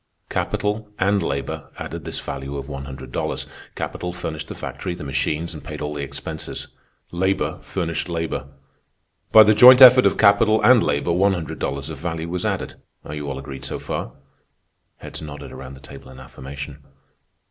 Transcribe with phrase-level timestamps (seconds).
[0.31, 3.45] "Capital and labor added this value of one hundred dollars.
[3.75, 6.69] Capital furnished the factory, the machines, and paid all the expenses.
[7.11, 8.47] Labor furnished labor.
[9.31, 12.81] By the joint effort of capital and labor one hundred dollars of value was added.
[13.05, 14.13] Are you all agreed so far?"
[14.97, 16.83] Heads nodded around the table in affirmation.